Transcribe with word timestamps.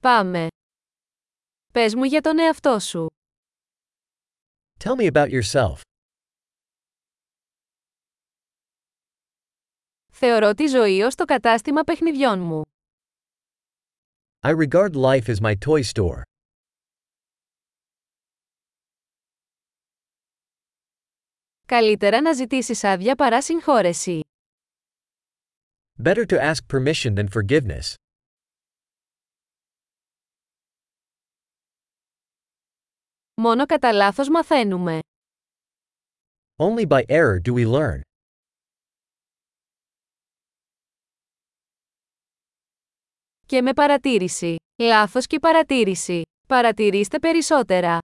Πάμε. 0.00 0.46
Πες 1.72 1.94
μου 1.94 2.04
για 2.04 2.20
τον 2.20 2.38
εαυτό 2.38 2.78
σου. 2.78 3.06
Tell 4.84 4.94
me 4.96 5.12
about 5.12 5.28
yourself. 5.42 5.80
Θεωρώ 10.12 10.54
τη 10.54 10.66
ζωή 10.66 11.02
ως 11.02 11.14
το 11.14 11.24
κατάστημα 11.24 11.82
παιχνιδιών 11.82 12.40
μου. 12.40 12.62
I 14.40 14.54
regard 14.54 14.92
life 14.94 15.26
as 15.26 15.40
my 15.40 15.54
toy 15.66 15.82
store. 15.82 16.22
Καλύτερα 21.66 22.20
να 22.20 22.32
ζητήσεις 22.32 22.84
άδεια 22.84 23.14
παρά 23.14 23.42
συγχώρεση. 23.42 24.20
Better 26.02 26.24
to 26.26 26.38
ask 26.38 26.66
permission 26.72 27.14
than 27.14 27.28
forgiveness. 27.28 27.94
Μόνο 33.40 33.66
κατά 33.66 33.92
λάθος 33.92 34.28
μαθαίνουμε. 34.28 34.98
Only 36.56 36.86
by 36.88 37.02
error 37.06 37.40
do 37.44 37.52
we 37.54 37.72
learn. 37.72 38.00
Και 43.46 43.62
με 43.62 43.72
παρατήρηση. 43.72 44.56
Λάθος 44.82 45.26
και 45.26 45.38
παρατήρηση. 45.38 46.22
Παρατηρήστε 46.48 47.18
περισσότερα. 47.18 47.98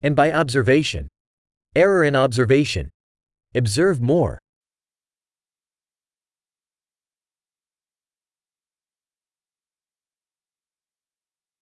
And 0.00 0.14
by 0.14 0.44
observation. 0.44 1.06
Error 1.74 2.10
in 2.10 2.14
observation. 2.14 2.86
Observe 3.52 3.98
more. 4.00 4.36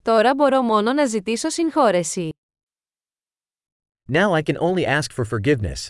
Τώρα 0.03 0.35
μπορώ 0.35 0.63
μόνο 0.63 0.93
να 0.93 1.07
ζητήσω 1.07 1.49
συγχώρεση. 1.49 2.29
Now 4.13 4.33
I 4.33 4.43
can 4.43 4.57
only 4.57 4.85
ask 4.87 5.13
for 5.17 5.25
forgiveness. 5.25 5.89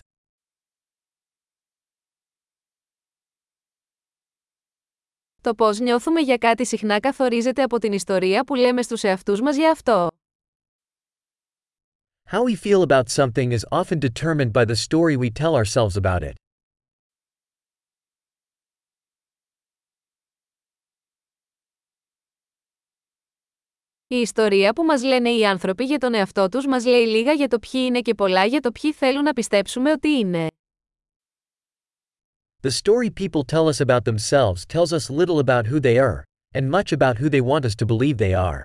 Το 5.42 5.54
πώς 5.54 5.78
νιώθουμε 5.78 6.20
για 6.20 6.36
κάτι 6.36 6.66
συχνά 6.66 7.00
καθορίζεται 7.00 7.62
από 7.62 7.78
την 7.78 7.92
ιστορία 7.92 8.44
που 8.44 8.54
λέμε 8.54 8.82
στους 8.82 9.02
εαυτούς 9.02 9.40
μας 9.40 9.56
για 9.56 9.70
αυτό. 9.70 10.08
How 12.30 12.42
we 12.44 12.54
feel 12.54 12.82
about 12.82 13.08
something 13.08 13.50
is 13.52 13.64
often 13.70 13.98
determined 13.98 14.52
by 14.52 14.64
the 14.64 14.76
story 14.76 15.16
we 15.16 15.30
tell 15.30 15.54
ourselves 15.54 15.96
about 15.96 16.22
it. 16.22 16.39
Η 24.12 24.16
ιστορία 24.16 24.72
που 24.72 24.84
μας 24.84 25.02
λένε 25.02 25.30
οι 25.30 25.46
άνθρωποι 25.46 25.84
για 25.84 25.98
τον 25.98 26.14
εαυτό 26.14 26.48
τους 26.48 26.66
μας 26.66 26.84
λέει 26.84 27.06
λίγα 27.06 27.32
για 27.32 27.48
το 27.48 27.58
ποιοι 27.58 27.82
είναι 27.86 28.00
και 28.00 28.14
πολλά 28.14 28.44
για 28.44 28.60
το 28.60 28.72
ποιοι 28.72 28.92
θέλουν 28.92 29.22
να 29.22 29.32
πιστέψουμε 29.32 29.90
ότι 29.90 30.08
είναι. 30.08 30.46
The 32.60 32.70
story 32.70 33.10
people 33.22 33.42
tell 33.52 33.66
us 33.68 33.80
about 33.86 34.04
themselves 34.04 34.66
tells 34.66 34.92
us 34.92 35.10
little 35.10 35.38
about 35.38 35.66
who 35.66 35.80
they 35.80 35.98
are, 35.98 36.22
and 36.54 36.70
much 36.70 36.92
about 36.92 37.16
who 37.18 37.28
they 37.28 37.40
want 37.40 37.64
us 37.64 37.74
to 37.74 37.86
believe 37.86 38.16
they 38.16 38.34
are. 38.34 38.60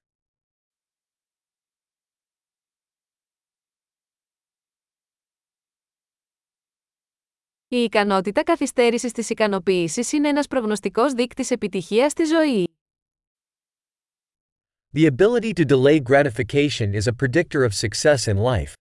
Η 7.68 7.78
ικανότητα 7.78 8.44
καθυστέρησης 8.44 9.12
της 9.12 9.30
ικανοποίησης 9.30 10.12
είναι 10.12 10.30
ένας 10.30 10.48
προγνωστικός 10.48 11.14
δείκτης 11.14 11.52
επιτυχίας 11.52 12.12
στη 12.12 12.24
ζωή. 12.24 12.75
The 14.95 15.07
ability 15.07 15.55
to 15.55 15.65
delay 15.65 16.01
gratification 16.01 16.95
is 16.95 17.07
a 17.07 17.13
predictor 17.13 17.65
of 17.65 17.73
success 17.75 18.27
in 18.27 18.37
life. 18.37 18.73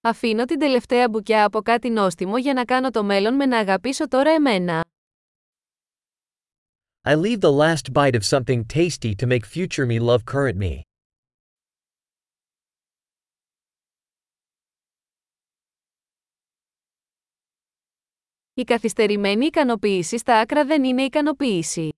Αφήνω 0.00 0.44
την 0.44 0.58
τελευταία 0.58 1.08
μπουκιά 1.08 1.44
από 1.44 1.62
κάτι 1.62 1.90
νόστιμο 1.90 2.38
για 2.38 2.52
να 2.52 2.64
κάνω 2.64 2.90
το 2.90 3.04
μέλλον 3.04 3.34
με 3.34 3.46
να 3.46 3.58
αγαπήσω 3.58 4.08
τώρα 4.08 4.30
εμένα. 4.30 4.84
I 7.06 7.14
leave 7.14 7.40
the 7.40 7.52
last 7.52 7.92
bite 7.92 8.14
of 8.14 8.24
something 8.24 8.64
tasty 8.64 9.14
to 9.14 9.26
make 9.26 9.44
future 9.44 9.86
me 9.86 9.98
love 9.98 10.24
current 10.24 10.56
me. 10.56 10.87
Η 18.59 18.63
καθυστερημένη 18.63 19.45
ικανοποίηση 19.45 20.17
στα 20.17 20.39
άκρα 20.39 20.65
δεν 20.65 20.83
είναι 20.83 21.01
ικανοποίηση. 21.01 21.89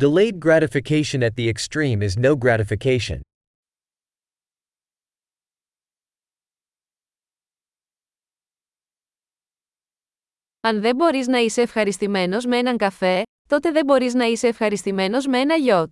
Delayed 0.00 0.38
gratification 0.44 1.22
at 1.22 1.34
the 1.36 1.52
extreme 1.52 2.02
is 2.02 2.16
no 2.16 2.36
gratification. 2.36 3.20
Αν 10.60 10.80
δεν 10.80 10.96
μπορείς 10.96 11.26
να 11.26 11.38
είσαι 11.38 11.62
ευχαριστημένος 11.62 12.44
με 12.46 12.58
έναν 12.58 12.76
καφέ, 12.76 13.22
τότε 13.48 13.70
δεν 13.70 13.84
μπορείς 13.84 14.14
να 14.14 14.24
είσαι 14.24 14.46
ευχαριστημένος 14.48 15.26
με 15.26 15.38
ένα 15.38 15.54
γιότ. 15.54 15.90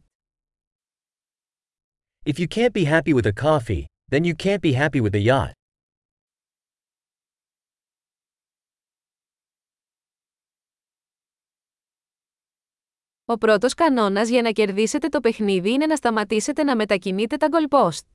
If 2.24 2.38
you 2.38 2.46
can't 2.46 2.72
be 2.72 2.84
happy 2.84 3.14
with 3.14 3.26
a 3.26 3.42
coffee, 3.42 3.84
then 4.10 4.24
you 4.24 4.34
can't 4.34 4.60
be 4.60 4.72
happy 4.72 5.00
with 5.00 5.14
a 5.14 5.22
yacht. 5.22 5.59
Ο 13.30 13.38
πρώτος 13.38 13.74
κανόνας 13.74 14.28
για 14.28 14.42
να 14.42 14.50
κερδίσετε 14.50 15.08
το 15.08 15.20
παιχνίδι 15.20 15.72
είναι 15.72 15.86
να 15.86 15.96
σταματήσετε 15.96 16.62
να 16.62 16.76
μετακινείτε 16.76 17.36
τα 17.36 17.48
goalpost. 17.50 18.06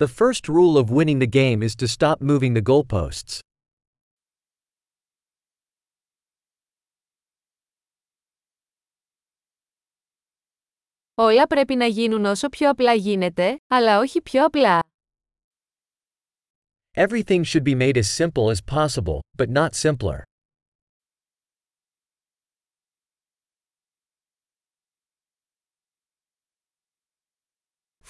The 0.00 0.06
first 0.06 0.48
rule 0.48 0.76
of 0.76 0.90
winning 0.90 1.18
the 1.18 1.32
game 1.32 1.62
is 1.62 1.74
to 1.74 1.86
stop 1.98 2.20
moving 2.20 2.52
the 2.52 2.62
goalposts. 2.62 3.38
Όλα 11.14 11.46
πρέπει 11.46 11.74
να 11.74 11.86
γίνουν 11.86 12.24
όσο 12.24 12.48
πιο 12.48 12.70
απλά 12.70 12.94
γίνεται, 12.94 13.60
αλλά 13.66 13.98
όχι 13.98 14.22
πιο 14.22 14.44
απλά. 14.44 14.82
Everything 16.96 17.44
should 17.44 17.64
be 17.64 17.74
made 17.74 17.96
as 17.96 18.10
simple 18.10 18.50
as 18.50 18.60
possible, 18.60 19.20
but 19.38 19.48
not 19.48 19.74
simpler. 19.74 20.29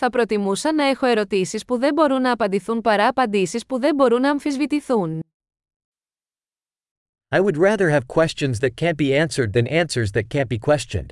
Θα 0.02 0.10
προτιμούσα 0.10 0.72
να 0.72 0.84
έχω 0.84 1.06
ερωτήσεις 1.06 1.64
που 1.64 1.78
δεν 1.78 1.94
μπορούν 1.94 2.20
να 2.20 2.32
απαντηθούν 2.32 2.80
παρά 2.80 3.08
απαντήσεις 3.08 3.66
που 3.66 3.78
δεν 3.78 3.94
μπορούν 3.94 4.20
να 4.20 4.30
αμφισβητηθούν. 4.30 5.22
I 7.28 7.40
would 7.40 7.56
rather 7.56 7.90
have 7.90 8.06
questions 8.06 8.58
that 8.58 8.74
can't 8.80 8.96
be 8.96 9.14
answered 9.14 9.52
than 9.52 9.66
answers 9.66 10.10
that 10.12 10.22
can't 10.34 10.48
be 10.48 10.58
questioned. 10.58 11.06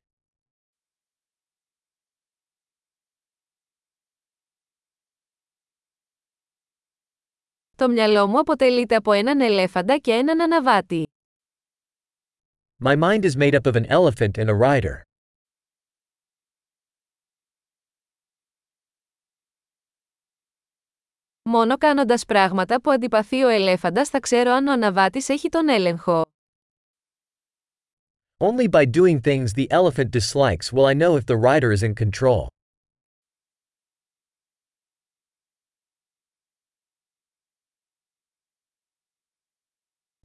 Το 7.77 7.89
μυαλό 7.89 8.27
μου 8.27 8.39
αποτελείται 8.39 8.97
από 8.97 9.13
έναν 9.13 9.41
ελέφαντα 9.41 9.99
και 9.99 10.13
έναν 10.13 10.41
αναβάτη. 10.41 11.07
My 12.85 12.97
mind 12.97 13.25
is 13.25 13.37
made 13.37 13.55
up 13.55 13.67
of 13.67 13.77
an 13.77 13.87
elephant 13.87 14.39
and 14.39 14.49
a 14.49 14.55
rider. 14.55 15.08
Μόνο 21.51 21.79
κάνοντας 21.79 22.25
πράγματα 22.25 22.81
που 22.81 22.91
αντιπαθεί 22.91 23.43
ο 23.43 23.49
ελέφαντας 23.49 24.09
θα 24.09 24.21
ξέρω 24.21 24.53
αν 24.53 24.67
ο 24.67 24.73
αναβάτης 24.73 25.29
έχει 25.29 25.49
τον 25.49 25.69
έλεγχο. 25.69 26.25
Only 28.37 28.69
by 28.71 28.85
doing 28.85 29.21
things 29.21 29.53
the 29.53 29.67
elephant 29.71 30.11
dislikes 30.11 30.73
will 30.73 30.87
I 30.87 30.95
know 30.95 31.17
if 31.17 31.27
the 31.27 31.37
rider 31.37 31.73
is 31.73 31.83
in 31.83 31.95
control. 31.95 32.47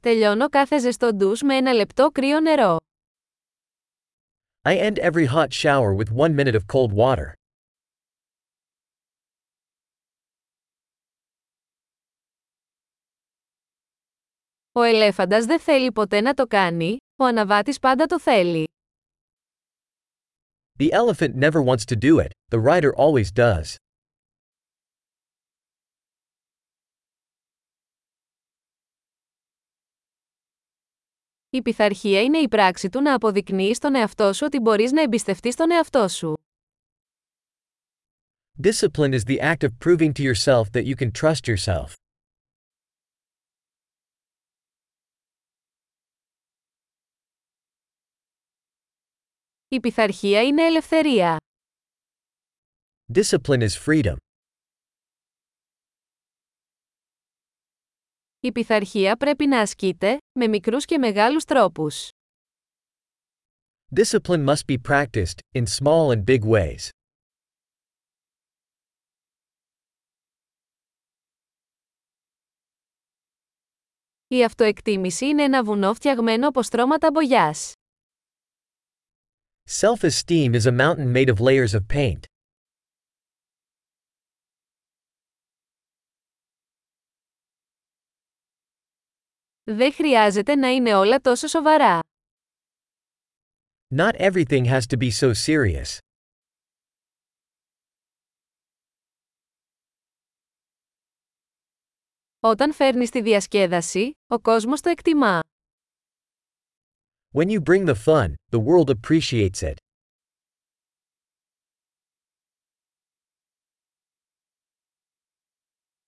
Τελειώνω 0.02 0.48
κάθε 0.48 0.78
ζεστό 0.78 1.14
ντους 1.14 1.42
με 1.42 1.56
ένα 1.56 1.72
λεπτό 1.72 2.10
κρύο 2.10 2.40
νερό. 2.40 2.76
I 4.62 4.76
end 4.76 4.98
every 4.98 5.26
hot 5.26 5.52
shower 5.52 5.94
with 5.94 6.12
one 6.12 6.34
minute 6.34 6.54
of 6.54 6.66
cold 6.66 6.92
water. 6.92 7.43
Ο 14.76 14.82
ελέφαντας 14.82 15.44
δεν 15.44 15.60
θέλει 15.60 15.92
ποτέ 15.92 16.20
να 16.20 16.34
το 16.34 16.46
κάνει, 16.46 16.96
ο 17.16 17.24
αναβάτης 17.24 17.78
πάντα 17.78 18.06
το 18.06 18.20
θέλει. 18.20 18.68
Η 31.50 31.62
πειθαρχία 31.62 32.22
είναι 32.22 32.38
η 32.38 32.48
πράξη 32.48 32.88
του 32.88 33.00
να 33.00 33.14
αποδεικνύεις 33.14 33.76
στον 33.76 33.94
εαυτό 33.94 34.32
σου 34.32 34.42
ότι 34.44 34.60
μπορείς 34.60 34.92
να 34.92 35.02
εμπιστευτείς 35.02 35.54
τον 35.54 35.70
εαυτό 35.70 36.08
σου. 36.08 36.34
Discipline 38.62 39.12
is 39.12 39.24
the 39.24 39.40
act 39.40 39.62
of 39.64 39.78
proving 39.84 40.12
to 40.12 40.22
yourself 40.22 40.72
that 40.72 40.84
you 40.84 40.94
can 40.96 41.10
trust 41.10 41.48
yourself. 41.48 42.03
Η 49.74 49.80
πειθαρχία 49.80 50.42
είναι 50.42 50.62
ελευθερία. 50.62 51.36
Discipline 53.14 53.68
is 53.68 53.84
freedom. 53.86 54.16
Η 58.40 58.52
πειθαρχία 58.52 59.16
πρέπει 59.16 59.46
να 59.46 59.60
ασκείται, 59.60 60.18
με 60.38 60.46
μικρούς 60.48 60.84
και 60.84 60.98
μεγάλους 60.98 61.44
τρόπους. 61.44 62.08
Discipline 63.96 64.46
must 64.46 64.64
be 64.68 64.76
practiced, 64.88 65.38
in 65.52 65.64
small 65.66 66.10
and 66.10 66.24
big 66.24 66.40
ways. 66.40 66.88
Η 74.28 74.44
αυτοεκτίμηση 74.44 75.26
είναι 75.26 75.42
ένα 75.42 75.64
βουνό 75.64 75.94
φτιαγμένο 75.94 76.48
από 76.48 76.62
στρώματα 76.62 77.10
μπογιάς. 77.10 77.73
Self-esteem 79.66 80.54
is 80.54 80.66
a 80.66 80.72
mountain 80.72 81.10
made 81.12 81.28
of 81.30 81.40
layers 81.40 81.74
of 81.74 81.88
paint. 81.88 82.26
Δεν 89.64 89.92
χρειάζεται 89.92 90.54
να 90.54 90.68
είναι 90.68 90.94
όλα 90.94 91.20
τόσο 91.20 91.46
σοβαρά. 91.46 92.00
Not 93.94 94.12
everything 94.16 94.64
has 94.64 94.80
to 94.80 94.96
be 94.98 95.10
so 95.10 95.32
serious. 95.46 95.98
Όταν 102.40 102.72
φέρνεις 102.72 103.10
τη 103.10 103.22
διασκέδαση, 103.22 104.12
ο 104.26 104.40
κόσμος 104.40 104.80
το 104.80 104.88
εκτιμά. 104.88 105.40
When 107.33 107.49
you 107.49 107.61
bring 107.61 107.85
the 107.85 107.95
fun, 107.95 108.35
the 108.51 108.59
world 108.59 108.89
appreciates 108.89 109.61
it. 109.61 109.73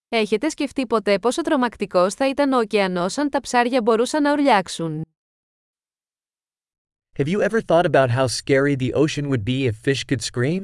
Έχετε 0.09 0.49
σκεφτεί 0.49 0.87
ποτέ 0.87 1.19
πόσο 1.19 1.41
τρομακτικός 1.41 2.13
θα 2.13 2.29
ήταν 2.29 2.53
ο 2.53 2.57
ωκεανός 2.57 3.17
αν 3.17 3.29
τα 3.29 3.41
ψάρια 3.41 3.81
μπορούσαν 3.81 4.23
να 4.23 4.31
ουρλιάξουν. 4.31 5.03
Have 7.17 7.27
you 7.27 7.41
ever 7.41 7.61
thought 7.61 7.85
about 7.85 8.09
how 8.09 8.27
scary 8.27 8.75
the 8.75 8.93
ocean 8.93 9.29
would 9.29 9.43
be 9.45 9.67
if 9.67 9.75
fish 9.75 10.03
could 10.03 10.21
scream? 10.21 10.63